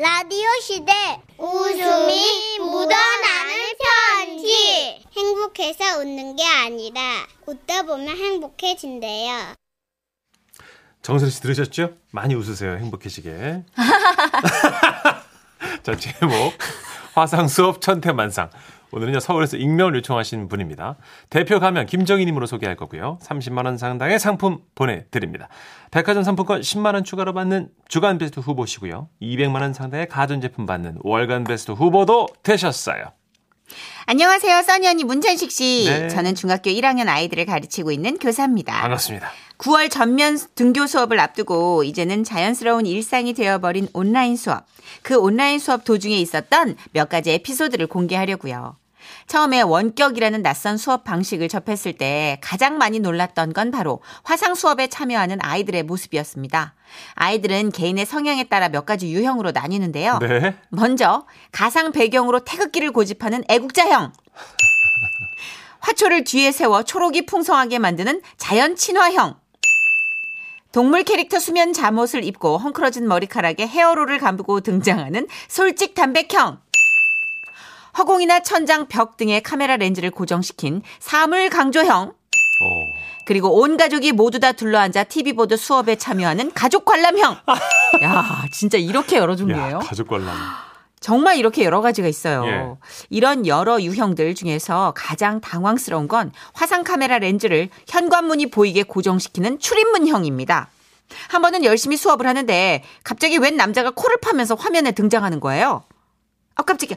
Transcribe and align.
라디오 0.00 0.48
시대 0.62 0.92
웃음이 1.36 2.58
묻어나는 2.58 3.54
편지 4.16 5.04
행복해서 5.14 5.98
웃는 5.98 6.36
게 6.36 6.42
아니라 6.42 7.26
웃다 7.44 7.82
보면 7.82 8.08
행복해진대요. 8.08 9.52
정선 11.02 11.28
씨 11.28 11.42
들으셨죠? 11.42 11.96
많이 12.12 12.34
웃으세요. 12.34 12.78
행복해지게. 12.78 13.64
자, 15.82 15.96
제목. 15.98 16.54
화상 17.14 17.46
수업 17.46 17.82
천태만상. 17.82 18.48
오늘은요, 18.92 19.20
서울에서 19.20 19.56
익명을 19.56 19.94
요청하신 19.96 20.48
분입니다. 20.48 20.96
대표 21.28 21.60
가면 21.60 21.86
김정희님으로 21.86 22.46
소개할 22.46 22.76
거고요. 22.76 23.18
30만원 23.22 23.78
상당의 23.78 24.18
상품 24.18 24.58
보내드립니다. 24.74 25.48
백화점 25.90 26.22
상품권 26.22 26.60
10만원 26.60 27.04
추가로 27.04 27.32
받는 27.32 27.68
주간 27.88 28.18
베스트 28.18 28.40
후보시고요. 28.40 29.08
200만원 29.22 29.74
상당의 29.74 30.08
가전제품 30.08 30.66
받는 30.66 30.98
월간 31.02 31.44
베스트 31.44 31.72
후보도 31.72 32.28
되셨어요. 32.42 33.04
안녕하세요, 34.06 34.62
써니 34.62 34.88
언니 34.88 35.04
문찬식 35.04 35.52
씨. 35.52 35.84
네. 35.88 36.08
저는 36.08 36.34
중학교 36.34 36.70
1학년 36.70 37.06
아이들을 37.08 37.46
가르치고 37.46 37.92
있는 37.92 38.18
교사입니다. 38.18 38.80
반갑습니다. 38.80 39.30
9월 39.58 39.90
전면 39.90 40.38
등교 40.56 40.86
수업을 40.86 41.20
앞두고 41.20 41.84
이제는 41.84 42.24
자연스러운 42.24 42.86
일상이 42.86 43.34
되어버린 43.34 43.88
온라인 43.92 44.36
수업. 44.36 44.64
그 45.02 45.16
온라인 45.16 45.58
수업 45.58 45.84
도중에 45.84 46.16
있었던 46.16 46.76
몇 46.92 47.08
가지 47.08 47.30
에피소드를 47.30 47.86
공개하려고요. 47.86 48.79
처음에 49.26 49.62
원격이라는 49.62 50.42
낯선 50.42 50.76
수업 50.76 51.04
방식을 51.04 51.48
접했을 51.48 51.92
때 51.92 52.38
가장 52.42 52.78
많이 52.78 53.00
놀랐던 53.00 53.52
건 53.52 53.70
바로 53.70 54.00
화상 54.22 54.54
수업에 54.54 54.88
참여하는 54.88 55.38
아이들의 55.40 55.82
모습이었습니다. 55.84 56.74
아이들은 57.14 57.70
개인의 57.70 58.06
성향에 58.06 58.44
따라 58.44 58.68
몇 58.68 58.86
가지 58.86 59.12
유형으로 59.12 59.52
나뉘는데요. 59.52 60.18
네. 60.18 60.56
먼저 60.70 61.26
가상 61.52 61.92
배경으로 61.92 62.40
태극기를 62.40 62.92
고집하는 62.92 63.44
애국자형. 63.48 64.12
화초를 65.80 66.24
뒤에 66.24 66.52
세워 66.52 66.82
초록이 66.82 67.26
풍성하게 67.26 67.78
만드는 67.78 68.20
자연 68.36 68.76
친화형. 68.76 69.36
동물 70.72 71.02
캐릭터 71.02 71.40
수면 71.40 71.72
잠옷을 71.72 72.22
입고 72.22 72.58
헝클어진 72.58 73.08
머리카락에 73.08 73.66
헤어롤을 73.66 74.18
감고 74.18 74.60
등장하는 74.60 75.26
솔직 75.48 75.94
담백형. 75.94 76.60
허공이나 77.98 78.40
천장, 78.40 78.86
벽 78.86 79.16
등에 79.16 79.40
카메라 79.40 79.76
렌즈를 79.76 80.10
고정시킨 80.10 80.82
사물 80.98 81.48
강조형. 81.50 82.08
오. 82.08 83.00
그리고 83.26 83.60
온 83.60 83.76
가족이 83.76 84.12
모두 84.12 84.40
다 84.40 84.52
둘러앉아 84.52 85.04
TV 85.04 85.34
보드 85.34 85.56
수업에 85.56 85.96
참여하는 85.96 86.52
가족 86.52 86.84
관람형. 86.84 87.36
야, 88.02 88.44
진짜 88.52 88.76
이렇게 88.78 89.16
여러 89.16 89.32
야, 89.32 89.36
종류예요. 89.36 89.78
가족 89.80 90.08
관람. 90.08 90.34
정말 91.00 91.38
이렇게 91.38 91.64
여러 91.64 91.80
가지가 91.80 92.08
있어요. 92.08 92.44
예. 92.46 92.76
이런 93.08 93.46
여러 93.46 93.80
유형들 93.80 94.34
중에서 94.34 94.92
가장 94.94 95.40
당황스러운 95.40 96.08
건 96.08 96.30
화상 96.52 96.84
카메라 96.84 97.18
렌즈를 97.18 97.70
현관문이 97.88 98.50
보이게 98.50 98.82
고정시키는 98.82 99.60
출입문형입니다. 99.60 100.68
한 101.28 101.42
번은 101.42 101.64
열심히 101.64 101.96
수업을 101.96 102.26
하는데 102.26 102.84
갑자기 103.02 103.38
웬 103.38 103.56
남자가 103.56 103.90
코를 103.90 104.18
파면서 104.20 104.54
화면에 104.54 104.92
등장하는 104.92 105.40
거예요. 105.40 105.84
아 106.54 106.62
깜짝이야. 106.62 106.96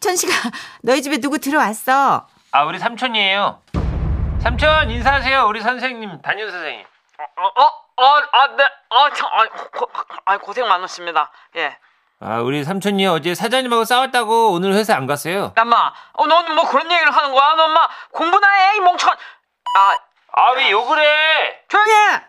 천식아, 0.00 0.32
너희 0.82 1.02
집에 1.02 1.18
누구 1.18 1.38
들어왔어? 1.38 2.26
아, 2.52 2.64
우리 2.64 2.78
삼촌이에요. 2.78 3.60
삼촌, 4.42 4.90
인사하세요. 4.90 5.44
우리 5.46 5.60
선생님, 5.60 6.22
담임 6.22 6.50
선생님. 6.50 6.84
어, 7.36 7.46
어, 7.46 7.64
어, 7.96 8.04
아, 8.32 8.56
네, 8.56 8.64
아, 8.88 9.10
참, 9.14 9.28
아, 9.30 9.44
고, 9.46 9.90
아, 10.24 10.38
고생 10.38 10.66
많으십니다. 10.66 11.30
예. 11.56 11.76
아, 12.20 12.40
우리 12.40 12.64
삼촌이 12.64 13.06
어제 13.06 13.34
사장님하고 13.34 13.84
싸웠다고 13.84 14.52
오늘 14.52 14.72
회사 14.74 14.94
안 14.96 15.06
갔어요. 15.06 15.52
엄마, 15.58 15.92
어, 16.14 16.26
너는 16.26 16.54
뭐 16.54 16.66
그런 16.68 16.90
얘기를 16.90 17.14
하는 17.14 17.32
거야? 17.32 17.54
너 17.54 17.64
엄마, 17.64 17.88
공부나 18.10 18.48
해, 18.48 18.76
이 18.76 18.80
멍청. 18.80 19.10
아, 19.12 19.94
아, 20.32 20.52
왜 20.52 20.70
욕을 20.70 20.98
해? 20.98 21.62
조용히 21.68 21.90
해! 21.92 22.22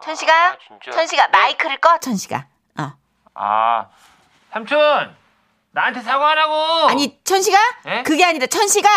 천식아, 0.00 0.32
아, 0.32 0.56
진짜. 0.66 0.90
천식아, 0.92 1.28
마이크를 1.28 1.78
꺼, 1.78 1.98
천식아. 1.98 2.46
어. 2.78 2.92
아, 3.34 3.86
삼촌, 4.52 5.16
나한테 5.70 6.00
사과하라고. 6.02 6.88
아니, 6.88 7.18
천식아? 7.24 7.56
예? 7.88 8.02
그게 8.02 8.24
아니라 8.24 8.46
천식아! 8.46 8.88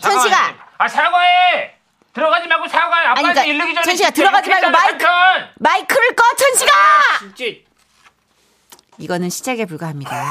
잠깐만요. 0.00 0.20
천식아! 0.30 0.54
아, 0.78 0.88
사과해! 0.88 1.74
들어가지 2.12 2.48
말고 2.48 2.66
사과해. 2.68 3.06
아빠한테 3.08 3.22
그러니까 3.22 3.44
이르기 3.44 3.74
전에. 3.74 3.84
천식아, 3.84 4.10
들어가지 4.10 4.48
말고 4.48 4.70
마이크- 4.70 4.88
삼촌! 5.04 5.48
마이크를 5.56 6.16
꺼, 6.16 6.22
천식아! 6.36 6.72
진짜. 7.18 7.44
이거는 8.98 9.28
시작에 9.28 9.66
불과합니다. 9.66 10.24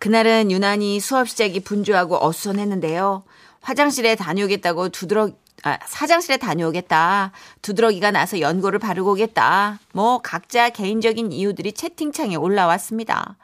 그날은 0.00 0.50
유난히 0.50 0.98
수업 0.98 1.28
시작이 1.28 1.60
분주하고 1.60 2.24
어수선했는데요. 2.24 3.22
화장실에 3.62 4.16
다녀오겠다고 4.16 4.88
두드러 4.88 5.30
아, 5.62 5.78
사장실에 5.86 6.38
다녀오겠다. 6.38 7.32
두드러기가 7.60 8.10
나서 8.10 8.40
연고를 8.40 8.78
바르고 8.78 9.12
오겠다. 9.12 9.78
뭐 9.92 10.18
각자 10.22 10.70
개인적인 10.70 11.32
이유들이 11.32 11.72
채팅창에 11.72 12.36
올라왔습니다. 12.36 13.36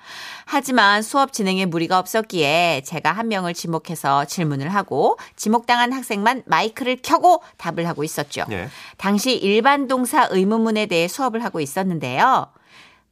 하지만 0.46 1.02
수업 1.02 1.32
진행에 1.32 1.66
무리가 1.66 1.98
없었기에 1.98 2.82
제가 2.86 3.12
한 3.12 3.28
명을 3.28 3.52
지목해서 3.52 4.24
질문을 4.24 4.68
하고 4.70 5.18
지목당한 5.36 5.92
학생만 5.92 6.44
마이크를 6.46 6.98
켜고 7.02 7.42
답을 7.58 7.86
하고 7.86 8.02
있었죠. 8.02 8.44
예. 8.50 8.68
당시 8.96 9.34
일반 9.34 9.86
동사 9.86 10.26
의문문에 10.30 10.86
대해 10.86 11.08
수업을 11.08 11.44
하고 11.44 11.60
있었는데요. 11.60 12.46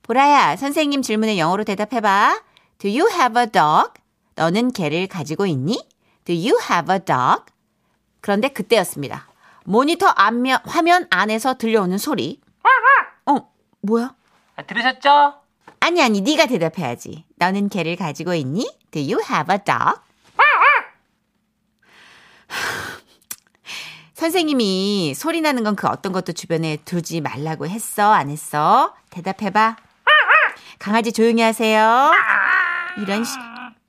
보라야, 0.02 0.56
선생님 0.56 1.02
질문에 1.02 1.38
영어로 1.38 1.64
대답해봐. 1.64 2.40
Do 2.78 2.90
you 2.90 3.10
have 3.10 3.40
a 3.40 3.46
dog? 3.46 3.90
너는 4.36 4.72
개를 4.72 5.06
가지고 5.06 5.46
있니? 5.46 5.82
Do 6.24 6.34
you 6.34 6.58
have 6.70 6.92
a 6.94 7.00
dog? 7.00 7.53
그런데 8.24 8.48
그때였습니다. 8.48 9.28
모니터 9.64 10.06
안면, 10.06 10.60
화면 10.64 11.06
안에서 11.10 11.58
들려오는 11.58 11.98
소리. 11.98 12.40
어, 13.26 13.52
뭐야? 13.82 14.14
아, 14.56 14.62
들으셨죠? 14.62 15.34
아니, 15.80 16.02
아니, 16.02 16.22
네가 16.22 16.46
대답해야지. 16.46 17.26
너는 17.36 17.68
개를 17.68 17.96
가지고 17.96 18.32
있니? 18.32 18.66
Do 18.92 19.02
you 19.02 19.22
have 19.30 19.54
a 19.54 19.58
dog? 19.62 20.00
선생님이 24.14 25.12
소리 25.14 25.42
나는 25.42 25.62
건 25.62 25.76
그 25.76 25.86
어떤 25.86 26.12
것도 26.12 26.32
주변에 26.32 26.78
두지 26.78 27.20
말라고 27.20 27.66
했어? 27.66 28.10
안 28.10 28.30
했어? 28.30 28.94
대답해봐. 29.10 29.76
강아지 30.78 31.12
조용히 31.12 31.42
하세요. 31.42 32.10
이런 33.02 33.22
시... 33.22 33.36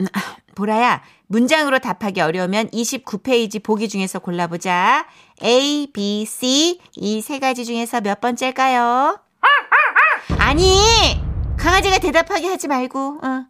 음, 0.01 0.07
보라야, 0.56 1.01
문장으로 1.28 1.80
답하기 1.80 2.22
어려우면 2.22 2.69
29페이지 2.69 3.62
보기 3.63 3.90
중에서 3.90 4.19
골라보자. 4.19 5.08
A, 5.44 5.88
B, 5.94 6.25
C 6.25 6.80
이 6.96 7.22
세 7.22 7.40
가지 7.40 7.66
중에서 7.66 8.02
몇 8.02 8.22
번째일까요? 8.22 9.19
아니, 10.38 10.78
강아지가 11.58 12.00
대답하게 12.00 12.47
하지 12.47 12.68
말고. 12.68 13.19
어. 13.24 13.46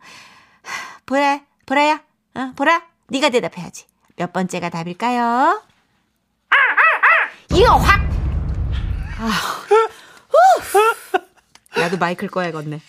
보라, 1.06 1.41
보라야, 1.66 2.02
어, 2.36 2.52
보라, 2.56 2.84
네가 3.09 3.30
대답해야지. 3.30 3.86
몇 4.16 4.34
번째가 4.34 4.69
답일까요? 4.69 5.62
이거 7.52 7.75
확. 7.78 8.02
아, 9.19 9.28
후. 9.30 9.75
나도 11.80 11.97
마이크를 11.97 12.30
꺼야겠네. 12.30 12.81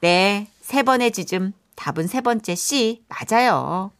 네, 0.00 0.48
세 0.60 0.82
번의 0.82 1.12
지즘. 1.12 1.52
답은 1.76 2.06
세 2.06 2.20
번째 2.20 2.54
C. 2.54 3.04
맞아요. 3.08 3.92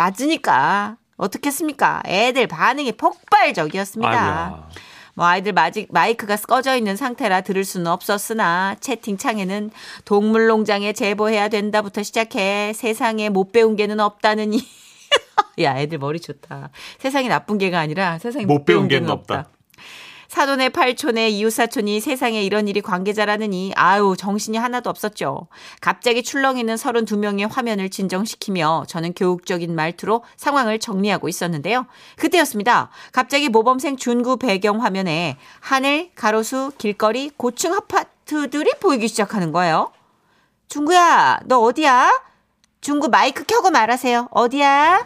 맞으니까. 0.00 0.96
어떻겠습니까? 1.16 2.02
애들 2.06 2.46
반응이 2.46 2.92
폭발적이었습니다. 2.92 4.10
아이고야. 4.10 4.68
뭐 5.14 5.26
아이들 5.26 5.52
마직 5.52 5.88
마이크가 5.92 6.36
꺼져 6.36 6.76
있는 6.76 6.96
상태라 6.96 7.42
들을 7.42 7.62
수는 7.64 7.88
없었으나 7.88 8.76
채팅창에는 8.80 9.70
동물농장에 10.06 10.94
제보해야 10.94 11.48
된다부터 11.48 12.02
시작해 12.02 12.72
세상에 12.74 13.28
못 13.28 13.52
배운 13.52 13.76
개는 13.76 14.00
없다느니 14.00 14.62
야 15.60 15.78
애들 15.78 15.98
머리 15.98 16.20
좋다 16.20 16.70
세상에 16.98 17.28
나쁜 17.28 17.58
개가 17.58 17.78
아니라 17.78 18.18
세상에 18.18 18.46
못, 18.46 18.64
배운 18.64 18.88
개는 18.88 19.10
없다. 19.10 19.48
사돈의 20.30 20.70
팔촌의 20.70 21.36
이웃사촌이 21.36 21.98
세상에 21.98 22.40
이런 22.40 22.68
일이 22.68 22.80
관계자라느니 22.80 23.72
아유 23.74 24.14
정신이 24.16 24.58
하나도 24.58 24.88
없었죠. 24.88 25.48
갑자기 25.80 26.22
출렁이는 26.22 26.76
32명의 26.76 27.50
화면을 27.50 27.90
진정시키며 27.90 28.84
저는 28.86 29.14
교육적인 29.14 29.74
말투로 29.74 30.22
상황을 30.36 30.78
정리하고 30.78 31.28
있었는데요. 31.28 31.86
그때였습니다. 32.14 32.90
갑자기 33.10 33.48
모범생 33.48 33.96
준구 33.96 34.36
배경 34.36 34.84
화면에 34.84 35.36
하늘, 35.58 36.12
가로수, 36.14 36.70
길거리, 36.78 37.32
고층 37.36 37.74
아파트들이 37.74 38.74
보이기 38.78 39.08
시작하는 39.08 39.50
거예요. 39.50 39.90
준구야 40.68 41.40
너 41.46 41.58
어디야? 41.58 42.22
준구 42.80 43.08
마이크 43.08 43.42
켜고 43.42 43.70
말하세요. 43.70 44.28
어디야? 44.30 45.04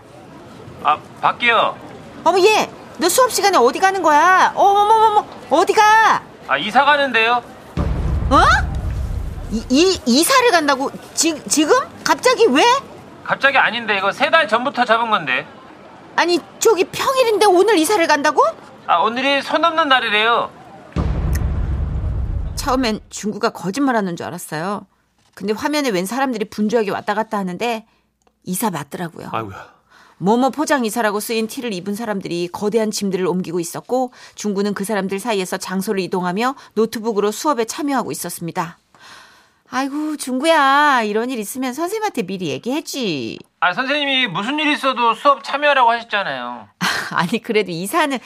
아, 0.82 0.98
밖이요. 1.22 1.78
어머 2.24 2.38
얘 2.40 2.68
너 2.98 3.08
수업 3.08 3.32
시간에 3.32 3.58
어디 3.58 3.78
가는 3.78 4.02
거야? 4.02 4.52
어머머머머 4.54 5.26
어디 5.50 5.72
가? 5.72 6.22
아, 6.46 6.56
이사 6.58 6.84
가는데요. 6.84 7.42
어? 8.30 8.40
이, 9.50 9.64
이 9.68 10.00
이사를 10.06 10.50
간다고 10.50 10.90
지, 11.14 11.40
지금 11.48 11.76
갑자기 12.04 12.46
왜? 12.46 12.64
갑자기 13.24 13.56
아닌데 13.58 13.96
이거 13.98 14.12
세 14.12 14.30
달 14.30 14.48
전부터 14.48 14.84
잡은 14.84 15.10
건데. 15.10 15.46
아니 16.16 16.38
저기 16.58 16.84
평일인데 16.84 17.46
오늘 17.46 17.76
이사를 17.78 18.04
간다고? 18.06 18.42
아 18.86 18.98
오늘이 18.98 19.42
손 19.42 19.64
없는 19.64 19.88
날이래요. 19.88 20.50
처음엔 22.56 23.00
중구가 23.10 23.50
거짓말하는 23.50 24.16
줄 24.16 24.26
알았어요. 24.26 24.86
근데 25.34 25.52
화면에 25.52 25.90
웬 25.90 26.06
사람들이 26.06 26.46
분주하게 26.46 26.90
왔다 26.90 27.14
갔다 27.14 27.38
하는데 27.38 27.86
이사 28.44 28.70
맞더라고요. 28.70 29.28
아이고야. 29.32 29.73
모모 30.18 30.50
포장 30.50 30.84
이사라고 30.84 31.20
쓰인 31.20 31.46
티를 31.46 31.72
입은 31.72 31.94
사람들이 31.94 32.48
거대한 32.52 32.90
짐들을 32.90 33.26
옮기고 33.26 33.60
있었고 33.60 34.12
중구는 34.34 34.74
그 34.74 34.84
사람들 34.84 35.18
사이에서 35.18 35.56
장소를 35.56 36.00
이동하며 36.00 36.54
노트북으로 36.74 37.30
수업에 37.30 37.64
참여하고 37.64 38.12
있었습니다. 38.12 38.78
아이고 39.70 40.16
중구야 40.16 41.02
이런 41.02 41.30
일 41.30 41.38
있으면 41.38 41.72
선생님한테 41.72 42.22
미리 42.22 42.48
얘기해지. 42.48 43.38
아 43.60 43.72
선생님이 43.72 44.28
무슨 44.28 44.58
일 44.58 44.68
있어도 44.72 45.14
수업 45.14 45.42
참여하라고 45.42 45.90
하셨잖아요. 45.90 46.68
아니 47.10 47.42
그래도 47.42 47.72
이사는 47.72 48.18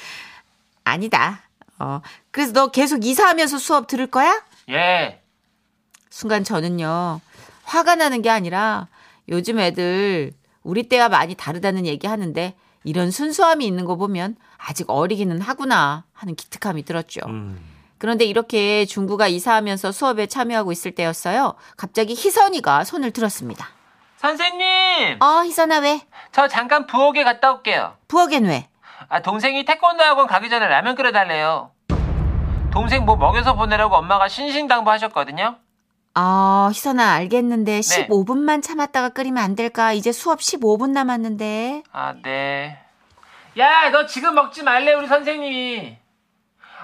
아니다. 0.85 1.43
어 1.79 2.03
그래서 2.31 2.53
너 2.53 2.71
계속 2.71 3.05
이사하면서 3.05 3.59
수업 3.59 3.87
들을 3.87 4.07
거야? 4.09 4.43
예. 4.69 5.21
순간 6.11 6.45
저는요 6.45 7.21
화가 7.65 7.95
나는 7.95 8.21
게 8.21 8.31
아니라 8.31 8.89
요즘 9.29 9.59
애들 9.59 10.33
우리 10.63 10.83
때와 10.85 11.09
많이 11.09 11.35
다르다는 11.35 11.87
얘기 11.87 12.07
하는데 12.07 12.55
이런 12.85 13.11
순수함이 13.11 13.67
있는 13.67 13.85
거 13.85 13.97
보면 13.97 14.37
아직 14.57 14.89
어리기는 14.89 15.41
하구나 15.41 16.05
하는 16.13 16.35
기특함이 16.35 16.85
들었죠. 16.85 17.21
음. 17.27 17.59
그런데 17.99 18.25
이렇게 18.25 18.85
중구가 18.85 19.27
이사하면서 19.29 19.93
수업에 19.93 20.27
참여하고 20.27 20.71
있을 20.73 20.93
때였어요. 20.93 21.55
갑자기 21.77 22.13
희선이가 22.15 22.85
손을 22.85 23.11
들었습니다. 23.11 23.69
선생님, 24.17 25.23
어 25.23 25.43
희선아 25.45 25.79
왜? 25.79 26.01
저 26.33 26.49
잠깐 26.49 26.87
부엌에 26.87 27.25
갔다 27.25 27.53
올게요. 27.53 27.95
부엌엔 28.09 28.47
왜? 28.47 28.69
아 29.09 29.21
동생이 29.23 29.65
태권도 29.65 30.03
학원 30.03 30.27
가기 30.27 30.49
전에 30.51 30.67
라면 30.67 30.95
끓여달래요. 30.97 31.71
동생 32.71 33.05
뭐 33.05 33.17
먹여서 33.17 33.55
보내라고 33.55 33.97
엄마가 33.97 34.29
신신당부 34.29 34.91
하셨거든요. 34.91 35.57
아 36.21 36.69
희선아 36.73 37.13
알겠는데 37.13 37.79
15분만 37.79 38.61
참았다가 38.61 39.11
끓이면 39.11 39.41
안 39.41 39.55
될까? 39.55 39.93
이제 39.93 40.11
수업 40.11 40.41
15분 40.41 40.91
남았는데. 40.91 41.85
아 41.93 42.15
네. 42.25 42.77
야, 43.57 43.89
너 43.91 44.05
지금 44.05 44.35
먹지 44.35 44.65
말래 44.65 44.95
우리 44.95 45.07
선생님이. 45.07 45.97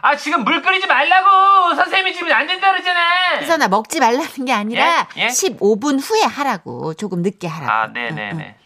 아 0.03 0.17
지금 0.17 0.45
물 0.45 0.63
끓이지 0.63 0.87
말라고 0.87 1.75
선생님이 1.75 2.15
지금 2.15 2.33
안 2.33 2.47
된다 2.47 2.71
그러잖아. 2.71 3.41
희선아 3.41 3.67
먹지 3.67 3.99
말라는 3.99 4.45
게 4.45 4.53
아니라 4.53 5.09
예? 5.17 5.23
예? 5.23 5.27
15분 5.27 5.99
후에 6.01 6.23
하라고 6.23 6.95
조금 6.95 7.23
늦게 7.23 7.49
하라고. 7.49 7.73
아 7.73 7.87
네네네. 7.89 8.57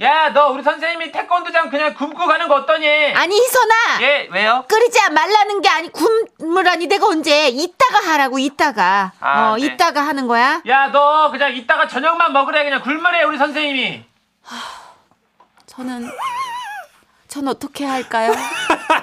야, 0.00 0.30
너 0.32 0.48
우리 0.48 0.62
선생님이 0.62 1.12
태권도장 1.12 1.68
그냥 1.68 1.92
굶고 1.94 2.26
가는 2.26 2.48
거 2.48 2.54
어떠니? 2.54 2.86
아니 3.12 3.36
희선아 3.36 3.74
예, 4.00 4.28
왜요? 4.32 4.64
끓이지 4.66 4.98
말라는 5.10 5.60
게 5.60 5.68
아니 5.68 5.90
굶으라니 5.92 6.86
내가 6.86 7.06
언제 7.06 7.48
이따가 7.48 7.98
하라고 8.12 8.38
이따가 8.38 9.12
아, 9.20 9.50
어 9.50 9.56
네. 9.58 9.66
이따가 9.66 10.00
하는 10.06 10.26
거야 10.26 10.62
야, 10.68 10.90
너 10.90 11.30
그냥 11.30 11.54
이따가 11.54 11.86
저녁만 11.86 12.32
먹으래 12.32 12.64
그냥 12.64 12.80
굶으래 12.80 13.24
우리 13.24 13.36
선생님이. 13.36 14.04
저는 15.66 16.10
전 17.28 17.46
어떻게 17.48 17.84
할까요 17.84 18.32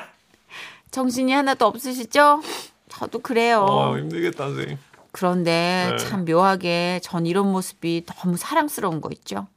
정신이 0.91 1.31
하나도 1.31 1.65
없으시죠 1.67 2.41
저도 2.89 3.19
그래요 3.19 3.61
어, 3.69 3.97
힘들겠다, 3.97 4.45
선생님. 4.45 4.79
그런데 5.11 5.89
네. 5.91 5.97
참 5.97 6.25
묘하게 6.25 6.99
전 7.03 7.27
이런 7.27 7.51
모습이 7.51 8.03
너무 8.05 8.35
사랑스러운 8.35 8.99
거 9.01 9.09
있죠. 9.13 9.47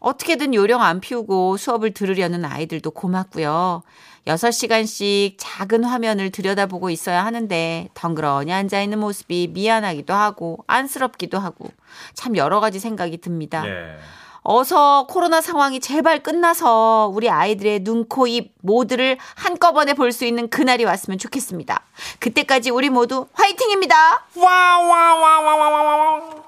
어떻게든 0.00 0.54
요령 0.54 0.82
안 0.82 1.00
피우고 1.00 1.56
수업을 1.56 1.92
들으려는 1.92 2.44
아이들도 2.44 2.90
고맙고요. 2.90 3.82
6시간씩 4.26 5.34
작은 5.38 5.84
화면을 5.84 6.30
들여다보고 6.30 6.90
있어야 6.90 7.24
하는데 7.24 7.88
덩그러니 7.94 8.52
앉아있는 8.52 8.98
모습이 8.98 9.50
미안하기도 9.54 10.12
하고 10.12 10.64
안쓰럽기도 10.66 11.38
하고 11.38 11.68
참 12.14 12.36
여러 12.36 12.60
가지 12.60 12.78
생각이 12.78 13.18
듭니다. 13.18 13.66
예. 13.66 13.96
어서 14.42 15.06
코로나 15.08 15.40
상황이 15.40 15.80
제발 15.80 16.22
끝나서 16.22 17.10
우리 17.12 17.28
아이들의 17.28 17.84
눈, 17.84 18.08
코, 18.08 18.26
입 18.26 18.54
모두를 18.62 19.18
한꺼번에 19.34 19.94
볼 19.94 20.12
수 20.12 20.24
있는 20.24 20.48
그날이 20.48 20.84
왔으면 20.84 21.18
좋겠습니다. 21.18 21.82
그때까지 22.18 22.70
우리 22.70 22.88
모두 22.88 23.26
화이팅입니다! 23.34 24.24
와. 24.36 26.47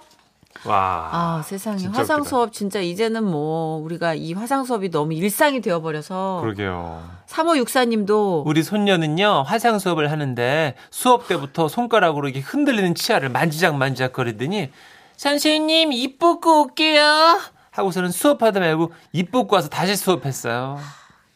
아, 0.69 1.43
세상에. 1.45 1.87
화상 1.87 2.19
웃기다. 2.21 2.29
수업 2.29 2.53
진짜 2.53 2.81
이제는 2.81 3.25
뭐 3.25 3.79
우리가 3.79 4.15
이 4.15 4.33
화상 4.35 4.65
수업이 4.65 4.91
너무 4.91 5.15
일상이 5.15 5.61
되어 5.61 5.81
버려서 5.81 6.41
그러게요. 6.43 7.03
3564님도 7.29 8.43
우리 8.47 8.63
손녀는요 8.63 9.45
화상 9.47 9.79
수업을 9.79 10.11
하는데 10.11 10.75
수업 10.91 11.29
때부터 11.29 11.69
손가락으로 11.69 12.29
이렇게 12.29 12.41
흔들리는 12.41 12.95
치아를 12.95 13.29
만지작 13.29 13.77
만지작 13.77 14.13
거리더니 14.13 14.71
선생님 15.17 15.93
입 15.93 16.19
뽑고 16.19 16.63
올게요 16.63 17.39
하고서는 17.71 18.11
수업하다 18.11 18.61
말고 18.61 18.93
입 19.13 19.31
뽑고 19.31 19.55
와서 19.55 19.69
다시 19.69 19.95
수업했어요. 19.97 20.79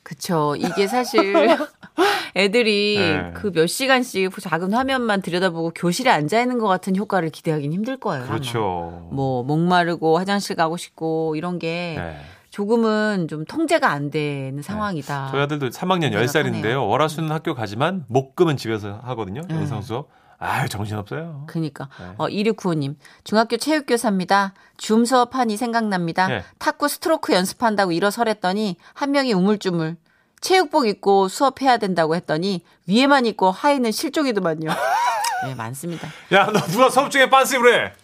그쵸. 0.05 0.55
이게 0.57 0.87
사실 0.87 1.35
애들이 2.37 2.97
네. 2.99 3.33
그몇 3.35 3.69
시간씩 3.69 4.31
작은 4.41 4.73
화면만 4.73 5.23
들여다보고 5.23 5.73
교실에 5.75 6.11
앉아 6.11 6.41
있는 6.41 6.59
것 6.59 6.69
같은 6.69 6.95
효과를 6.95 7.31
기대하기는 7.31 7.75
힘들 7.75 7.97
거예요. 7.97 8.25
아마. 8.25 8.33
그렇죠. 8.33 9.09
뭐 9.11 9.43
목마르고 9.43 10.19
화장실 10.19 10.57
가고 10.57 10.77
싶고 10.77 11.35
이런 11.37 11.59
게 11.59 11.95
네. 11.97 12.17
조금은 12.51 13.27
좀 13.29 13.45
통제가 13.45 13.91
안 13.91 14.11
되는 14.11 14.63
상황이다. 14.63 15.29
저희 15.33 15.41
아들도 15.43 15.71
3학년 15.71 16.13
생각하네요. 16.13 16.63
10살인데요. 16.63 16.89
월화수는 16.89 17.31
학교 17.31 17.55
가지만 17.55 18.05
목금은 18.09 18.57
집에서 18.57 19.01
하거든요. 19.05 19.41
네. 19.49 19.57
영상 19.57 19.83
수업. 19.83 20.09
아, 20.45 20.67
정신없어요. 20.69 21.45
그니까. 21.47 21.89
네. 21.99 22.07
어, 22.19 22.27
2695님. 22.29 22.97
중학교 23.25 23.57
체육교사입니다. 23.57 24.53
줌 24.77 25.05
수업하니 25.05 25.57
생각납니다. 25.57 26.27
네. 26.29 26.45
탁구 26.59 26.89
스트로크 26.89 27.33
연습한다고 27.33 27.93
일어서랬더니 27.93 28.77
한 28.93 29.13
명이 29.13 29.33
우물쭈물. 29.33 29.97
체육복 30.41 30.87
입고 30.87 31.29
수업해야 31.29 31.79
된다고 31.79 32.15
했더니 32.15 32.63
위에만 32.87 33.25
입고 33.25 33.51
하의는 33.51 33.91
실종이더만요. 33.91 34.69
네, 35.47 35.55
많습니다. 35.55 36.09
야, 36.33 36.47
너 36.53 36.61
누가 36.61 36.91
수업 36.91 37.11
중에 37.11 37.31
빤스 37.31 37.55
입으래? 37.57 37.95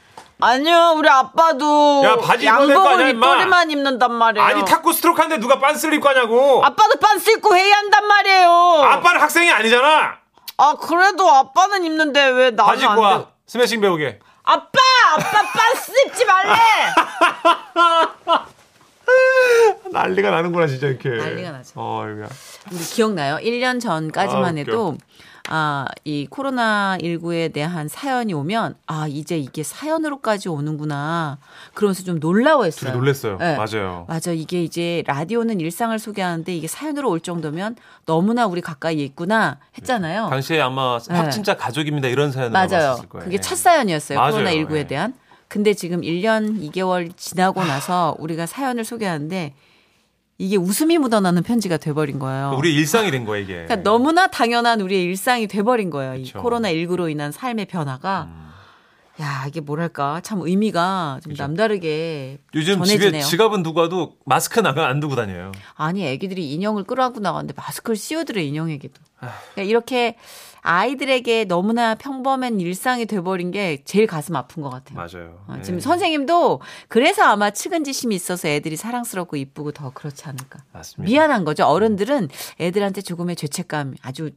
아니요, 0.42 0.94
우리 0.96 1.06
아빠도 1.06 2.02
야, 2.02 2.16
바지 2.16 2.46
임마. 2.46 2.60
윗도리만 2.62 3.70
입는단 3.70 4.14
말이에요. 4.14 4.46
아니, 4.46 4.64
탁구 4.64 4.94
스트로크 4.94 5.20
하는데 5.20 5.38
누가 5.38 5.58
빤스를 5.58 5.92
입고 5.94 6.08
하냐고. 6.08 6.64
아빠도 6.64 6.98
빤스 6.98 7.30
입고 7.32 7.54
회의한단 7.54 8.06
말이에요. 8.06 8.48
아빠는 8.48 9.20
학생이 9.20 9.50
아니잖아. 9.50 10.18
아, 10.60 10.74
그래도 10.74 11.30
아빠는 11.30 11.84
입는데 11.84 12.22
왜 12.28 12.50
나는 12.50 12.56
바지 12.56 12.84
안 12.84 12.92
입고 12.92 13.02
돼? 13.02 13.06
와. 13.14 13.26
스매싱 13.46 13.80
배우게. 13.80 14.18
아빠! 14.42 14.78
아빠 15.16 15.42
빤스 15.52 15.92
입지 16.06 16.24
말래! 16.26 16.54
난리가 19.92 20.30
나는구나, 20.30 20.66
진짜 20.66 20.86
이렇게. 20.88 21.08
난리가 21.08 21.50
나죠. 21.50 21.72
어, 21.76 22.04
이거야. 22.08 22.28
우리 22.70 22.78
기억나요? 22.78 23.36
1년 23.38 23.80
전까지만 23.80 24.58
아, 24.58 24.60
웃겨. 24.60 24.94
아, 25.52 25.84
이 26.04 26.28
코로나19에 26.30 27.52
대한 27.52 27.88
사연이 27.88 28.32
오면 28.32 28.76
아, 28.86 29.06
이제 29.08 29.36
이게 29.36 29.64
사연으로까지 29.64 30.48
오는구나. 30.48 31.38
그러면서 31.74 32.04
좀 32.04 32.20
놀라워했어요. 32.20 32.92
둘이 32.92 32.96
놀랬어요. 32.98 33.36
네. 33.38 33.56
맞아요. 33.56 34.04
맞아. 34.08 34.30
이게 34.30 34.62
이제 34.62 35.02
라디오는 35.08 35.58
일상을 35.60 35.98
소개하는데 35.98 36.54
이게 36.54 36.68
사연으로 36.68 37.10
올 37.10 37.18
정도면 37.18 37.74
너무나 38.06 38.46
우리 38.46 38.60
가까이에 38.60 39.02
있구나 39.04 39.58
했잖아요. 39.76 40.28
당시에 40.30 40.60
아마 40.60 41.00
네. 41.00 41.14
확진자 41.16 41.56
가족입니다 41.56 42.06
이런 42.06 42.30
사연을 42.30 42.52
맞아요. 42.52 43.02
거예요. 43.08 43.24
그게 43.24 43.40
첫 43.40 43.56
사연이었어요. 43.56 44.20
맞아요. 44.20 44.36
코로나19에 44.36 44.76
예. 44.76 44.86
대한. 44.86 45.14
근데 45.48 45.74
지금 45.74 46.02
1년 46.02 46.70
2개월 46.70 47.10
지나고 47.16 47.64
나서 47.64 48.14
우리가 48.20 48.46
사연을 48.46 48.84
소개하는데 48.84 49.52
이게 50.40 50.56
웃음이 50.56 50.96
묻어나는 50.96 51.42
편지가 51.42 51.76
돼버린 51.76 52.18
거예요. 52.18 52.54
우리 52.56 52.74
일상이 52.74 53.10
된 53.10 53.26
거야 53.26 53.40
이게. 53.40 53.52
그러니까 53.52 53.76
너무나 53.76 54.26
당연한 54.26 54.80
우리의 54.80 55.04
일상이 55.04 55.46
돼버린 55.46 55.90
거예요. 55.90 56.14
이 56.14 56.22
그쵸. 56.22 56.42
코로나19로 56.42 57.10
인한 57.10 57.30
삶의 57.30 57.66
변화가. 57.66 58.28
음. 58.30 58.50
야, 59.20 59.44
이게 59.46 59.60
뭐랄까. 59.60 60.22
참 60.22 60.40
의미가 60.40 61.20
좀 61.22 61.34
남다르게 61.36 62.38
요즘 62.54 62.82
집에 62.82 62.96
전해지네요. 62.96 63.22
지갑은 63.22 63.62
누가 63.62 63.90
도 63.90 64.14
마스크 64.24 64.60
나가 64.60 64.88
안 64.88 64.98
두고 65.00 65.14
다녀요. 65.14 65.52
아니, 65.74 66.06
애기들이 66.06 66.50
인형을 66.54 66.84
끌어안고 66.84 67.20
나가는데 67.20 67.52
마스크를 67.54 67.96
씌워드려, 67.96 68.40
인형에게도. 68.40 68.94
아. 69.20 69.34
그러니까 69.54 69.70
이렇게 69.70 70.16
아이들에게 70.62 71.44
너무나 71.44 71.94
평범한 71.94 72.60
일상이 72.60 73.06
돼버린 73.06 73.50
게 73.50 73.82
제일 73.84 74.06
가슴 74.06 74.36
아픈 74.36 74.62
것 74.62 74.70
같아요. 74.70 74.96
맞아요. 74.96 75.38
어, 75.46 75.54
네. 75.56 75.62
지금 75.62 75.80
선생님도 75.80 76.60
그래서 76.88 77.22
아마 77.24 77.50
측은지심이 77.50 78.14
있어서 78.14 78.48
애들이 78.48 78.76
사랑스럽고 78.76 79.36
이쁘고 79.36 79.72
더 79.72 79.90
그렇지 79.90 80.24
않을까. 80.26 80.60
맞습니다. 80.72 81.10
미안한 81.10 81.44
거죠. 81.44 81.64
어른들은 81.64 82.28
애들한테 82.60 83.00
조금의 83.00 83.36
죄책감 83.36 83.94
아주 84.02 84.30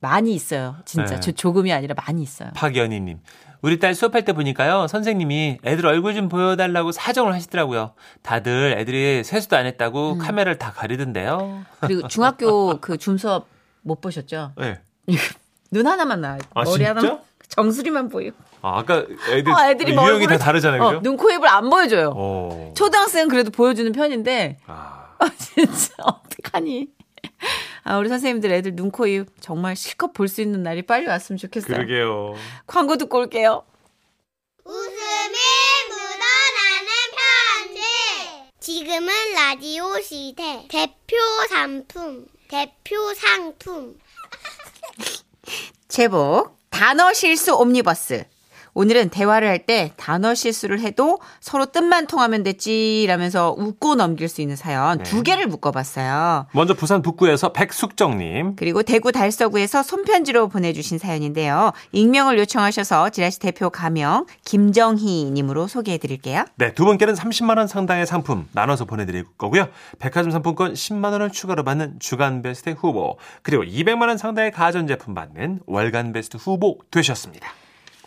많이 0.00 0.34
있어요. 0.34 0.76
진짜 0.84 1.14
네. 1.16 1.20
저 1.20 1.32
조금이 1.32 1.72
아니라 1.72 1.94
많이 1.96 2.22
있어요. 2.22 2.50
박연희님. 2.54 3.20
우리 3.60 3.80
딸 3.80 3.94
수업할 3.94 4.24
때 4.24 4.32
보니까요. 4.32 4.86
선생님이 4.86 5.58
애들 5.64 5.84
얼굴 5.86 6.14
좀 6.14 6.28
보여달라고 6.28 6.92
사정을 6.92 7.34
하시더라고요. 7.34 7.92
다들 8.22 8.76
애들이 8.78 9.24
세수도 9.24 9.56
안 9.56 9.66
했다고 9.66 10.12
음. 10.12 10.18
카메라를 10.18 10.58
다 10.58 10.72
가리던데요. 10.72 11.64
그리고 11.80 12.06
중학교 12.06 12.78
그 12.80 12.96
줌수업 12.98 13.48
못 13.82 14.00
보셨죠? 14.00 14.52
네. 14.56 14.80
눈 15.70 15.86
하나만 15.86 16.20
나와요. 16.20 16.40
아, 16.54 16.62
머리 16.64 16.78
진짜? 16.84 16.90
하나만. 16.90 17.20
정수리만 17.48 18.08
보여. 18.10 18.30
아, 18.60 18.78
아까 18.80 19.04
애들 19.30 19.50
어, 19.52 19.64
애들이 19.70 19.92
유형이 19.92 20.26
다 20.26 20.36
다르잖아요. 20.36 20.82
어? 20.82 21.00
눈, 21.00 21.16
코, 21.16 21.30
입을 21.30 21.48
안 21.48 21.70
보여줘요. 21.70 22.12
어. 22.14 22.74
초등학생은 22.76 23.28
그래도 23.28 23.50
보여주는 23.50 23.90
편인데, 23.92 24.58
아, 24.66 25.14
아, 25.18 25.30
진짜, 25.38 25.94
어떡하니. 26.04 26.88
아, 27.84 27.96
우리 27.96 28.08
선생님들 28.10 28.50
애들 28.52 28.76
눈, 28.76 28.90
코, 28.90 29.06
입 29.06 29.28
정말 29.40 29.76
실컷 29.76 30.12
볼 30.12 30.28
수 30.28 30.42
있는 30.42 30.62
날이 30.62 30.82
빨리 30.82 31.06
왔으면 31.06 31.38
좋겠어요. 31.38 31.74
그러게요. 31.76 32.34
광고 32.66 32.96
듣고 32.98 33.18
올게요. 33.18 33.62
웃음이 34.64 35.38
묻어나는 35.88 36.86
편지. 37.16 37.80
지금은 38.60 39.08
라디오 39.34 39.98
시대. 40.02 40.66
대표 40.68 41.16
상품. 41.48 42.26
대표 42.48 43.14
상품. 43.14 43.98
제목 45.88 46.56
단어 46.70 47.12
실수 47.12 47.54
옴니버스. 47.54 48.24
오늘은 48.78 49.08
대화를 49.08 49.48
할 49.48 49.58
때 49.66 49.90
단어 49.96 50.34
실수를 50.36 50.78
해도 50.78 51.18
서로 51.40 51.66
뜻만 51.66 52.06
통하면 52.06 52.44
됐지 52.44 53.04
라면서 53.08 53.52
웃고 53.58 53.96
넘길 53.96 54.28
수 54.28 54.40
있는 54.40 54.54
사연 54.54 55.02
두 55.02 55.24
개를 55.24 55.48
묶어봤어요. 55.48 56.46
먼저 56.52 56.74
부산 56.74 57.02
북구에서 57.02 57.52
백숙정님. 57.52 58.54
그리고 58.54 58.84
대구 58.84 59.10
달서구에서 59.10 59.82
손편지로 59.82 60.46
보내주신 60.46 60.98
사연인데요. 60.98 61.72
익명을 61.90 62.38
요청하셔서 62.38 63.10
지라시 63.10 63.40
대표 63.40 63.68
가명 63.68 64.26
김정희님으로 64.44 65.66
소개해드릴게요. 65.66 66.44
네, 66.54 66.72
두 66.72 66.84
분께는 66.84 67.14
30만 67.14 67.58
원 67.58 67.66
상당의 67.66 68.06
상품 68.06 68.46
나눠서 68.52 68.84
보내드릴 68.84 69.24
거고요. 69.36 69.66
백화점 69.98 70.30
상품권 70.30 70.74
10만 70.74 71.10
원을 71.10 71.30
추가로 71.30 71.64
받는 71.64 71.96
주간 71.98 72.42
베스트 72.42 72.70
후보 72.70 73.18
그리고 73.42 73.64
200만 73.64 74.06
원 74.06 74.16
상당의 74.18 74.52
가전제품 74.52 75.14
받는 75.14 75.62
월간 75.66 76.12
베스트 76.12 76.36
후보 76.36 76.78
되셨습니다. 76.92 77.48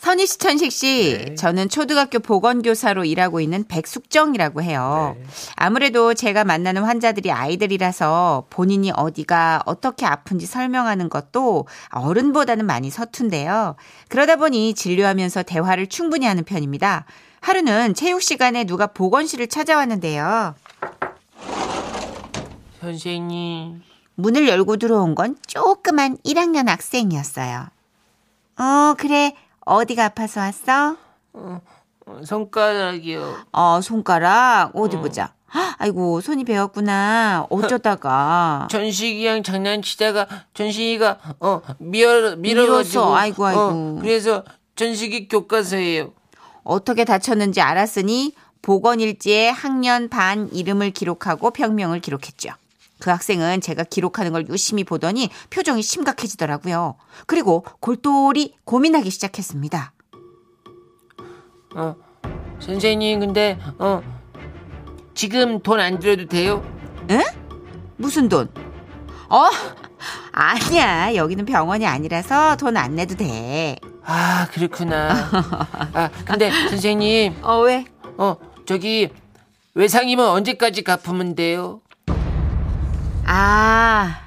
선희 0.02 0.26
씨, 0.26 0.40
천식 0.40 0.72
씨, 0.72 1.36
저는 1.38 1.70
초등학교 1.70 2.18
보건교사로 2.18 3.06
일하고 3.06 3.40
있는 3.40 3.64
백숙정이라고 3.68 4.64
해요. 4.64 5.16
아무래도 5.56 6.16
제가 6.16 6.44
만나는 6.44 6.84
환자들이 6.84 7.32
아이들이라서 7.32 8.48
본인이 8.50 8.92
어디가 8.92 9.62
어떻게 9.68 10.08
아픈지 10.08 10.48
설명하는 10.48 11.08
것도 11.08 11.68
어른보다는 11.92 12.66
많이 12.66 12.90
서툰데요. 12.90 13.76
그러다 14.08 14.38
보니 14.38 14.74
진료하면서 14.74 15.44
대화를 15.44 15.86
충분히 15.86 16.26
하는 16.26 16.46
편입니다. 16.46 17.06
하루는 17.42 17.94
체육 17.94 18.24
시간에 18.24 18.64
누가 18.64 18.88
보건실을 18.88 19.50
찾아왔는데요. 19.50 20.56
선생님. 22.80 23.84
문을 24.16 24.48
열고 24.48 24.78
들어온 24.78 25.14
건 25.14 25.38
조그만 25.46 26.18
1학년 26.26 26.66
학생이었어요. 26.66 27.68
어, 28.58 28.96
그래. 28.98 29.36
어디가 29.66 30.06
아파서 30.06 30.42
왔어? 30.42 30.98
어, 31.34 31.62
손가락이요. 32.26 33.36
어, 33.52 33.80
손가락 33.82 34.72
어디 34.76 34.98
보자. 34.98 35.34
헉, 35.54 35.76
아이고 35.80 36.22
손이 36.22 36.46
베었구나. 36.46 37.46
어쩌다가 37.50 38.68
전식이랑 38.72 39.44
장난치다가 39.44 40.28
전식이가 40.54 41.18
어 41.40 41.62
밀어 41.78 42.36
밀어가지고 42.38 43.06
밀었어. 43.06 43.16
아이고, 43.16 43.46
아이고. 43.46 43.62
어, 43.62 43.98
그래서 44.02 44.44
전식이 44.76 45.28
교과서예요. 45.28 46.12
어떻게 46.64 47.06
다쳤는지 47.06 47.62
알았으니 47.62 48.34
보건일지에 48.62 49.50
학년 49.50 50.08
반 50.10 50.50
이름을 50.54 50.92
기록하고 50.92 51.52
병명을 51.52 52.00
기록했죠. 52.00 52.52
그 53.02 53.10
학생은 53.10 53.60
제가 53.62 53.84
기록하는 53.84 54.32
걸 54.32 54.48
유심히 54.48 54.84
보더니 54.84 55.30
표정이 55.50 55.82
심각해지더라고요. 55.82 56.96
그리고 57.26 57.66
골똘히 57.80 58.54
고민하기 58.64 59.10
시작했습니다. 59.10 59.92
어 61.76 61.96
선생님 62.60 63.20
근데 63.20 63.58
어 63.80 64.02
지금 65.16 65.60
돈안 65.62 66.00
들어도 66.00 66.28
돼요? 66.28 66.64
에? 67.10 67.24
무슨 67.98 68.30
돈? 68.30 68.50
어? 69.30 69.50
아니야. 70.32 71.16
여기는 71.16 71.46
병원이 71.46 71.86
아니라서 71.88 72.56
돈 72.58 72.78
안 72.78 72.96
내도 72.96 73.16
돼. 73.16 73.78
아 74.04 74.48
그렇구나. 74.52 75.10
아 75.94 76.10
근데 76.26 76.52
선생님 76.70 77.38
어, 77.42 77.62
왜? 77.62 77.86
어 78.18 78.36
저기 78.66 79.10
외상이면 79.74 80.28
언제까지 80.28 80.84
갚으면 80.84 81.34
돼요? 81.36 81.82
아, 83.34 84.20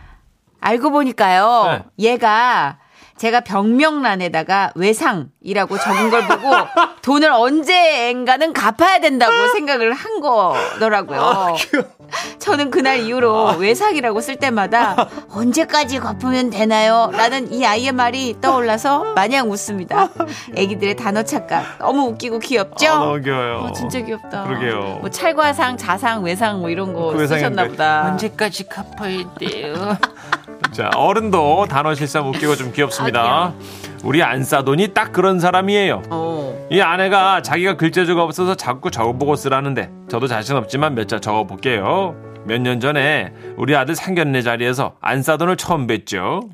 알고 0.60 0.90
보니까요. 0.90 1.84
얘가 1.98 2.78
제가 3.16 3.40
병명란에다가 3.40 4.72
외상이라고 4.74 5.78
적은 5.78 6.10
걸 6.10 6.26
보고 6.26 6.50
돈을 7.02 7.30
언젠가는 7.30 8.52
갚아야 8.52 8.98
된다고 8.98 9.32
생각을 9.54 9.92
한 9.92 10.20
거더라고요. 10.20 11.54
저는 12.38 12.70
그날 12.70 13.00
이후로 13.00 13.56
외상이라고 13.58 14.20
쓸 14.20 14.36
때마다 14.36 15.08
언제까지 15.30 15.98
갚으면 16.00 16.50
되나요? 16.50 17.10
라는 17.12 17.52
이 17.52 17.64
아이의 17.64 17.92
말이 17.92 18.36
떠올라서 18.40 19.14
마냥 19.14 19.50
웃습니다. 19.50 20.08
애기들의 20.56 20.96
단어 20.96 21.22
착각 21.22 21.78
너무 21.78 22.08
웃기고 22.08 22.40
귀엽죠? 22.40 22.88
아, 22.90 22.98
너무 22.98 23.20
귀여워요. 23.20 23.56
어, 23.58 23.72
진짜 23.72 24.00
귀엽다. 24.00 24.44
그러게요. 24.44 24.98
뭐 25.00 25.08
찰과상, 25.10 25.76
자상, 25.76 26.24
외상 26.24 26.60
뭐 26.60 26.70
이런 26.70 26.92
거그 26.92 27.18
외상인데. 27.18 27.36
쓰셨나 27.36 27.68
보다. 27.68 28.06
언제까지 28.10 28.68
갚아야 28.68 29.34
돼요? 29.38 29.96
자, 30.72 30.90
어른도 30.96 31.66
단어 31.68 31.94
실수하면 31.94 32.34
웃기고 32.34 32.56
좀 32.56 32.72
귀엽습니다. 32.72 33.52
우리 34.02 34.22
안싸돈이 34.22 34.88
딱 34.88 35.12
그런 35.12 35.38
사람이에요. 35.40 36.02
어. 36.10 36.66
이 36.70 36.80
아내가 36.80 37.42
자기가 37.42 37.76
글재주가 37.76 38.22
없어서 38.22 38.54
자꾸 38.54 38.90
적어보고 38.90 39.36
쓰라는데 39.36 39.90
저도 40.08 40.26
자신 40.26 40.56
없지만 40.56 40.94
몇 40.94 41.06
자 41.06 41.18
적어볼게요. 41.20 42.14
몇 42.46 42.60
년 42.60 42.80
전에 42.80 43.32
우리 43.56 43.74
아들 43.76 43.94
상견례 43.94 44.42
자리에서 44.42 44.94
안싸돈을 45.00 45.56
처음 45.56 45.86
뵀죠. 45.86 46.48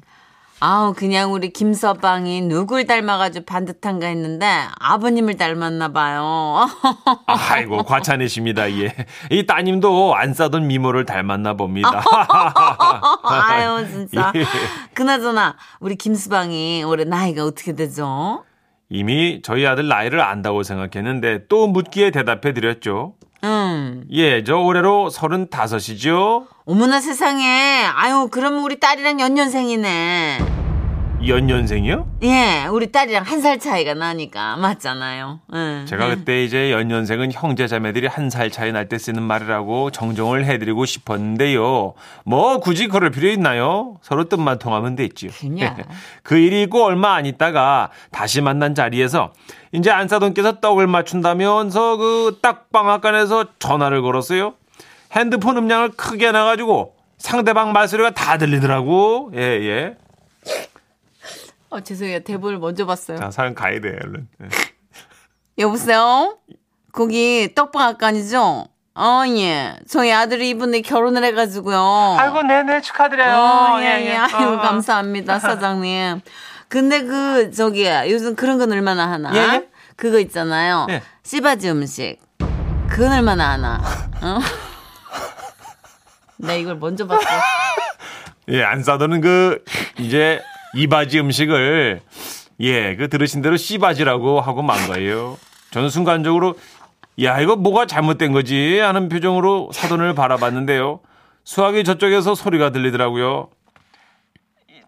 아우 0.63 0.93
그냥 0.93 1.33
우리 1.33 1.51
김서방이 1.51 2.43
누굴 2.43 2.87
닮아가지고 2.87 3.47
반듯한가 3.47 4.07
했는데 4.07 4.47
아버님을 4.79 5.39
닮았나 5.39 5.89
봐요. 5.89 6.69
아이고 7.27 7.83
과찬이십니다. 7.83 8.71
예. 8.73 8.95
이 9.31 9.47
따님도 9.47 10.15
안싸돈 10.15 10.67
미모를 10.67 11.07
닮았나 11.07 11.55
봅니다. 11.55 12.03
아유 13.25 13.87
진짜. 13.89 14.33
예. 14.37 14.45
그나저나 14.93 15.57
우리 15.81 15.97
김서방이 15.97 16.85
올해 16.85 17.05
나이가 17.05 17.45
어떻게 17.45 17.75
되죠? 17.75 18.45
이미 18.91 19.41
저희 19.43 19.67
아들 19.67 19.89
나이를 19.89 20.21
안다고 20.21 20.63
생각했는데 20.63 21.47
또 21.49 21.69
묻기에 21.69 22.11
대답해 22.11 22.53
드렸죠. 22.53 23.15
음. 23.45 24.05
예, 24.11 24.45
저 24.45 24.57
올해로 24.57 25.09
서른다섯이죠. 25.11 26.47
어머나 26.67 27.01
세상에. 27.01 27.85
아유 27.95 28.29
그럼 28.31 28.63
우리 28.65 28.79
딸이랑 28.79 29.21
연년생이네. 29.21 30.60
연년생이요? 31.27 32.07
예, 32.23 32.67
우리 32.71 32.91
딸이랑 32.91 33.25
한 33.25 33.41
살 33.41 33.59
차이가 33.59 33.95
나니까 33.95 34.57
맞잖아요. 34.57 35.41
예. 35.55 35.85
제가 35.87 36.09
그때 36.09 36.45
이제 36.45 36.71
연년생은 36.73 37.33
형제 37.33 37.67
자매들이 37.67 38.07
한 38.07 38.29
살 38.31 38.51
차이 38.51 38.71
날 38.73 38.89
때 38.89 38.99
쓰는 38.99 39.23
말이라고 39.23 39.91
정정을 39.91 40.45
해드리고 40.45 40.85
싶었는데요. 40.87 41.95
뭐 42.25 42.59
굳이 42.61 42.87
그럴 42.89 43.11
필요 43.11 43.29
있나요? 43.29 43.97
서로 44.03 44.25
뜻만 44.29 44.59
통하면 44.59 44.95
됐지요. 44.97 45.31
그냥. 45.39 45.77
그 46.23 46.37
일이 46.37 46.63
있고 46.63 46.85
얼마 46.85 47.15
안 47.15 47.27
있다가 47.27 47.91
다시 48.11 48.41
만난 48.41 48.75
자리에서 48.75 49.33
이제 49.73 49.91
안사돈께서 49.91 50.61
떡을 50.61 50.87
맞춘다면서 50.87 51.97
그 51.97 52.39
딱 52.43 52.71
방앗간에서 52.73 53.47
전화를 53.59 54.03
걸었어요. 54.03 54.55
핸드폰 55.13 55.57
음량을 55.57 55.91
크게 55.91 56.31
놔가지고 56.33 56.95
상대방 57.19 57.73
말소리가 57.73 58.11
다 58.11 58.39
들리더라고. 58.39 59.33
예, 59.35 59.41
예. 59.41 59.97
어 61.71 61.81
죄송해요 61.81 62.21
대본을 62.21 62.59
먼저 62.59 62.85
봤어요. 62.85 63.19
자, 63.19 63.31
사연 63.31 63.55
가야 63.55 63.81
돼, 63.81 63.97
얼른. 64.03 64.29
예. 64.43 64.49
여보세요? 65.59 66.37
거기 66.93 67.53
떡방앗간이죠? 67.55 68.67
어, 68.95 69.23
예. 69.29 69.77
저희 69.89 70.13
아들이 70.13 70.51
이번에 70.51 70.81
결혼을 70.81 71.23
해가지고요. 71.25 72.17
아이고 72.19 72.43
네네 72.43 72.81
축하드려요. 72.81 73.35
어, 73.37 73.81
예, 73.81 74.05
예. 74.07 74.17
아유, 74.17 74.55
어. 74.55 74.59
감사합니다, 74.59 75.39
사장님. 75.39 76.21
근데 76.69 77.03
그, 77.03 77.51
저기, 77.53 77.87
요즘 78.09 78.35
그런 78.35 78.59
건 78.59 78.73
얼마나 78.73 79.11
하나? 79.11 79.35
예, 79.35 79.39
예? 79.39 79.69
그거 79.97 80.19
있잖아요. 80.19 80.87
예. 80.91 81.03
씨바지 81.23 81.71
음식. 81.71 82.19
그건 82.89 83.13
얼마나 83.13 83.53
하나? 83.53 83.81
어? 84.23 84.39
나 86.39 86.55
이걸 86.55 86.77
먼저 86.77 87.07
봤어. 87.07 87.23
예, 88.49 88.65
안사돈은 88.65 89.21
그 89.21 89.65
이제 89.99 90.43
이바지 90.75 91.19
음식을 91.21 92.01
예, 92.61 92.97
그 92.97 93.09
들으신 93.09 93.43
대로 93.43 93.57
씨바지라고 93.57 94.41
하고 94.41 94.63
만 94.63 94.87
거예요. 94.89 95.39
저는 95.71 95.89
순간적으로 95.89 96.55
야, 97.23 97.41
이거 97.41 97.57
뭐가 97.57 97.87
잘못된 97.87 98.33
거지? 98.33 98.79
하는 98.79 99.09
표정으로 99.09 99.71
사돈을 99.73 100.15
바라봤는데요. 100.15 101.01
수학이 101.45 101.85
저쪽에서 101.85 102.35
소리가 102.35 102.71
들리더라고요. 102.71 103.49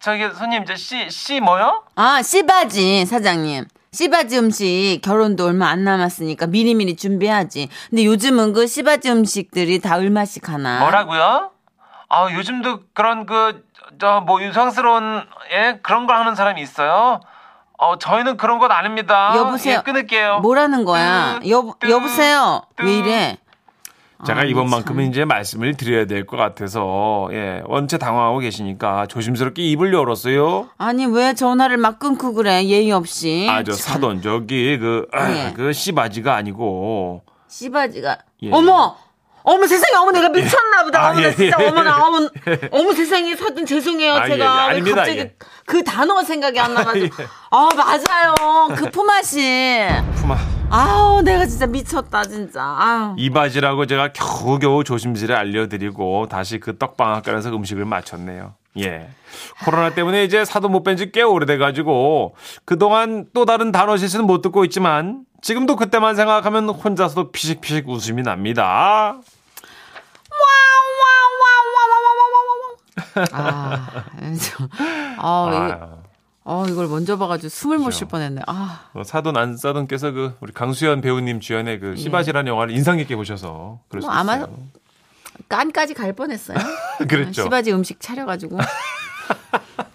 저기 0.01 0.23
손님 0.35 0.65
저 0.65 0.73
씨 0.75 1.09
씨 1.09 1.39
뭐요? 1.39 1.83
아, 1.95 2.21
씨바지, 2.21 3.05
사장님. 3.05 3.65
씨바지 3.91 4.37
음식 4.39 4.99
결혼도 5.03 5.45
얼마 5.45 5.67
안 5.69 5.83
남았으니까 5.83 6.47
미리미리 6.47 6.95
준비하지. 6.95 7.69
근데 7.89 8.05
요즘은 8.05 8.53
그 8.53 8.67
씨바지 8.67 9.09
음식들이 9.11 9.79
다 9.79 9.95
얼마씩 9.97 10.49
하나? 10.49 10.79
뭐라고요? 10.79 11.51
아 12.13 12.31
요즘도 12.31 12.79
그런 12.93 13.25
그 13.25 13.61
저 13.99 14.21
뭐 14.21 14.41
유성스러운 14.41 15.23
예 15.51 15.79
그런 15.83 16.07
걸 16.07 16.15
하는 16.15 16.33
사람이 16.35 16.59
있어요. 16.61 17.19
어 17.77 17.97
저희는 17.99 18.37
그런 18.37 18.57
것 18.59 18.71
아닙니다. 18.71 19.33
여보세요. 19.35 19.77
예, 19.79 19.81
끊을게요. 19.83 20.39
뭐라는 20.39 20.83
거야? 20.85 21.39
뜨, 21.41 21.49
여, 21.49 21.73
뜨, 21.79 21.89
여보세요? 21.89 22.63
뜨. 22.75 22.83
왜 22.85 22.97
이래? 22.97 23.37
제가 24.25 24.41
아, 24.41 24.43
이번만큼은 24.45 25.09
이제 25.09 25.25
말씀을 25.25 25.75
드려야 25.75 26.05
될 26.05 26.25
것 26.25 26.37
같아서 26.37 27.27
예, 27.33 27.61
원체 27.65 27.97
당황하고 27.97 28.39
계시니까 28.39 29.05
조심스럽게 29.07 29.61
입을 29.61 29.93
열었어요. 29.93 30.69
아니, 30.77 31.05
왜 31.05 31.33
전화를 31.33 31.75
막 31.77 31.99
끊고 31.99 32.33
그래? 32.33 32.63
예의 32.63 32.91
없이. 32.93 33.47
아, 33.49 33.63
저 33.63 33.73
참. 33.73 33.95
사돈 33.95 34.21
저기 34.21 34.77
그, 34.79 35.07
예. 35.13 35.51
그 35.53 35.73
씨바지가 35.73 36.33
아니고 36.35 37.23
씨바지가. 37.49 38.17
예. 38.43 38.51
어머! 38.51 38.95
어머 39.43 39.67
세상에 39.67 39.95
어머 39.97 40.11
내가 40.11 40.29
미쳤나 40.29 40.83
보다 40.83 41.07
아, 41.07 41.11
어머 41.11 41.21
예, 41.21 41.29
나 41.29 41.35
진짜 41.35 41.57
예. 41.59 41.67
어머나 41.67 42.05
어머 42.05 42.27
어머 42.71 42.93
세상에 42.93 43.35
사돈 43.35 43.65
죄송해요 43.65 44.13
아, 44.13 44.25
예, 44.25 44.29
제가 44.31 44.35
예. 44.35 44.39
왜 44.39 44.71
아닙니다, 44.71 44.95
갑자기 44.97 45.19
예. 45.19 45.35
그 45.65 45.83
단어가 45.83 46.23
생각이 46.23 46.59
안 46.59 46.73
나가지고 46.73 47.05
예. 47.23 47.27
아 47.51 47.69
맞아요 47.75 48.33
그 48.75 48.89
품앗이 48.89 49.87
품아 50.15 50.37
아우 50.69 51.21
내가 51.21 51.45
진짜 51.45 51.67
미쳤다 51.67 52.23
진짜 52.23 52.61
아우 52.63 53.15
이 53.17 53.29
바지라고 53.29 53.85
제가 53.85 54.13
겨우겨우 54.13 54.83
조심스레 54.83 55.33
알려드리고 55.35 56.27
다시 56.29 56.59
그 56.59 56.77
떡방앗간에서 56.77 57.49
음식을 57.55 57.85
마쳤네요. 57.85 58.55
예. 58.79 59.07
코로나 59.63 59.91
때문에 59.91 60.23
이제 60.23 60.45
사도 60.45 60.67
못 60.69 60.83
뵌 60.83 60.95
지 60.97 61.11
꽤 61.11 61.21
오래돼가지고 61.21 62.33
그동안 62.65 63.25
또 63.35 63.45
다른 63.45 63.71
단어 63.71 63.97
실수는 63.97 64.25
못 64.25 64.41
듣고 64.41 64.65
있지만 64.65 65.25
지금도 65.43 65.75
그때만 65.75 66.15
생각하면 66.15 66.69
혼자서도 66.69 67.31
피식피식 67.31 67.87
웃음이 67.87 68.23
납니다. 68.23 69.19
아, 73.31 74.05
저, 74.39 74.67
아, 75.17 75.97
이. 75.99 76.03
어, 76.45 76.65
이걸 76.67 76.87
먼저 76.87 77.17
봐가지고 77.17 77.49
숨을 77.49 77.77
못 77.77 77.85
그죠. 77.85 77.99
쉴 77.99 78.07
뻔했네. 78.07 78.41
아, 78.47 78.89
어, 78.93 79.03
사돈 79.03 79.37
안 79.37 79.55
사돈께서 79.55 80.11
그 80.11 80.35
우리 80.41 80.51
강수현 80.51 81.01
배우님 81.01 81.39
주연의 81.39 81.79
그 81.79 81.95
씨바지라는 81.95 82.49
영화를 82.49 82.75
인상 82.75 82.97
깊게 82.97 83.15
보셔서 83.15 83.79
그럴 83.87 84.01
수뭐 84.01 84.13
아마 84.13 84.35
있어요. 84.35 84.57
깐까지 85.49 85.93
갈 85.93 86.13
뻔했어요. 86.13 86.57
그랬죠. 87.07 87.43
시바지 87.43 87.71
음식 87.71 87.99
차려가지고. 87.99 88.57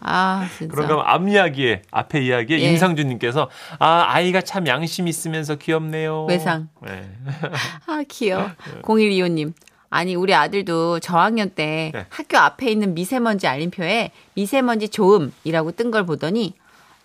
아, 0.00 0.48
진짜. 0.56 0.82
하면 0.82 1.02
앞 1.04 1.28
이야기에 1.28 1.82
앞에 1.90 2.22
이야기에 2.22 2.60
예. 2.60 2.70
임상준님께서 2.70 3.50
아 3.78 4.04
아이가 4.08 4.40
참 4.40 4.66
양심 4.66 5.06
있으면서 5.06 5.56
귀엽네요. 5.56 6.24
외상. 6.24 6.68
네. 6.82 7.10
아, 7.86 8.02
귀여워. 8.08 8.50
0125님. 8.82 9.52
아니, 9.90 10.14
우리 10.14 10.34
아들도 10.34 11.00
저학년 11.00 11.50
때 11.50 11.90
네. 11.94 12.06
학교 12.10 12.36
앞에 12.38 12.70
있는 12.70 12.94
미세먼지 12.94 13.46
알림표에 13.46 14.10
미세먼지 14.34 14.88
좋음이라고 14.88 15.72
뜬 15.72 15.90
걸 15.90 16.04
보더니 16.04 16.54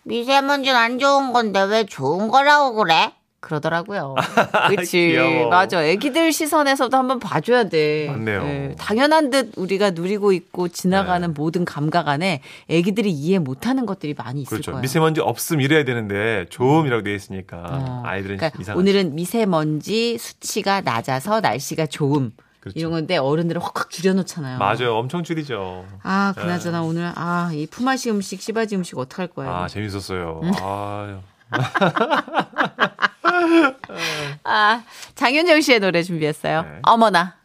미세먼지는 0.04 0.75
안 0.78 1.00
좋은 1.00 1.32
건데 1.32 1.62
왜 1.63 1.86
좋은 1.86 2.28
거라고 2.28 2.74
그래? 2.75 3.13
그러더라고요. 3.40 4.16
그치. 4.75 5.18
맞아. 5.50 5.84
애기들 5.84 6.32
시선에서도 6.32 6.96
한번 6.96 7.20
봐줘야 7.20 7.66
돼. 7.66 8.08
맞네요. 8.10 8.42
예, 8.44 8.75
당연한 8.78 9.29
듯 9.29 9.51
우리가 9.57 9.92
누리고 9.92 10.31
있고 10.31 10.70
지나가는 10.70 11.27
네. 11.27 11.34
모든 11.36 11.66
감각 11.66 12.07
안에 12.07 12.42
애기들이 12.70 13.12
이해 13.12 13.40
못하는 13.40 13.86
것들이 13.86 14.14
많이 14.18 14.42
있을 14.42 14.50
그렇죠. 14.50 14.72
거예요. 14.72 14.81
미세먼지 14.81 15.20
없음 15.22 15.60
이래야 15.60 15.84
되는데 15.84 16.46
좋음이라고 16.50 17.03
되어 17.03 17.14
있으니까 17.16 17.57
어. 17.70 18.03
아이들은 18.05 18.38
그러니까 18.38 18.60
이상하죠. 18.62 18.79
오늘은 18.79 19.16
미세먼지 19.16 20.18
수치가 20.18 20.79
낮아서 20.81 21.42
날씨가 21.42 21.86
좋음. 21.88 22.31
그렇죠. 22.64 22.80
이런 22.80 22.94
건데 22.94 23.18
어른들은 23.18 23.62
확확 23.62 23.90
줄여놓잖아요. 23.90 24.58
맞아요. 24.58 24.96
엄청 24.96 25.22
줄이죠. 25.22 25.86
아, 26.02 26.34
그나저나 26.38 26.82
오늘 26.82 27.12
아, 27.14 27.52
이 27.54 27.68
품앗이 27.68 28.10
음식, 28.10 28.42
씨바지 28.42 28.78
음식 28.78 28.98
어떡할 28.98 29.28
거예요? 29.28 29.54
아 29.54 29.68
재밌었어요. 29.68 30.40
음. 30.42 30.52
아유. 30.62 31.20
아, 34.46 34.82
장윤정 35.16 35.60
씨의 35.60 35.82
노래 35.82 36.04
준비했어요. 36.04 36.62
네. 36.62 36.80
어머나. 36.84 37.36